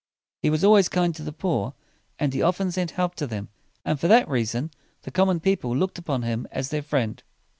[0.41, 1.75] He was always kind to the poor,
[2.17, 3.49] and he often sent help to them;
[3.85, 4.71] and for that reason
[5.03, 7.21] the common people looked upon him as their friend.